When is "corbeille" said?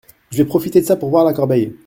1.31-1.75